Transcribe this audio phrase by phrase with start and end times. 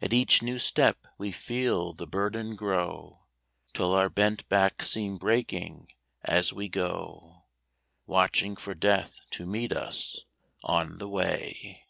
[0.00, 3.26] At each new step we feel the burden grow,
[3.72, 5.86] Till our bent backs seem breaking
[6.24, 7.44] as we go,
[8.04, 10.24] Watching for Death to meet us
[10.64, 11.84] on the way.